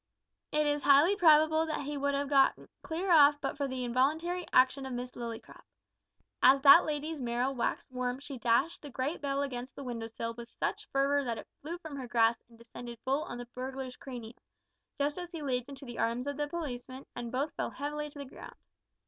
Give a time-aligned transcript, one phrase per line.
[0.51, 4.47] It is highly probable that he would have got clear off but for the involuntary
[4.51, 5.61] action of Miss Lillycrop.
[6.41, 10.33] As that lady's marrow waxed warm she dashed the great bell against the window sill
[10.33, 13.95] with such fervour that it flew from her grasp and descended full on the burglar's
[13.95, 14.33] cranium,
[14.99, 18.17] just as he leaped into the arms of the policeman, and both fell heavily to
[18.17, 18.55] the ground.